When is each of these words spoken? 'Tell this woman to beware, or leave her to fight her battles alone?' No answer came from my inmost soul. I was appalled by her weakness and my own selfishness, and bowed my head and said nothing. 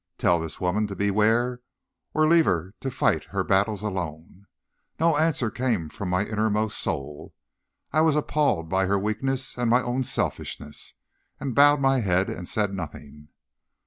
'Tell 0.17 0.39
this 0.39 0.59
woman 0.59 0.87
to 0.87 0.95
beware, 0.95 1.61
or 2.15 2.27
leave 2.27 2.45
her 2.45 2.73
to 2.79 2.89
fight 2.89 3.25
her 3.25 3.43
battles 3.43 3.83
alone?' 3.83 4.47
No 4.99 5.15
answer 5.15 5.51
came 5.51 5.89
from 5.89 6.09
my 6.09 6.25
inmost 6.25 6.79
soul. 6.79 7.35
I 7.93 8.01
was 8.01 8.15
appalled 8.15 8.67
by 8.67 8.87
her 8.87 8.97
weakness 8.97 9.55
and 9.59 9.69
my 9.69 9.83
own 9.83 10.03
selfishness, 10.03 10.95
and 11.39 11.53
bowed 11.53 11.81
my 11.81 11.99
head 11.99 12.31
and 12.31 12.49
said 12.49 12.73
nothing. 12.73 13.27